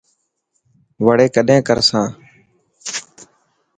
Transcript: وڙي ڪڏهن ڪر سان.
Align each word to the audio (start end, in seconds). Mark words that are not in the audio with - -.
وڙي 1.05 1.27
ڪڏهن 1.35 1.59
ڪر 1.67 1.79
سان. 1.89 2.07